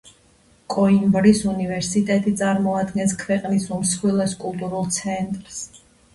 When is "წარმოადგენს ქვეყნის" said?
2.39-3.69